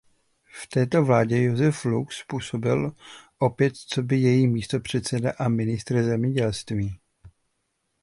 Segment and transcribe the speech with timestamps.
[0.51, 2.95] V této vládě Josef Lux působil
[3.39, 6.99] opět coby její místopředseda a ministr zemědělství.